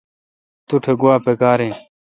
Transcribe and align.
توٹھ 0.67 0.89
گوا 0.99 1.15
پکار 1.25 1.59
این۔ 1.63 1.73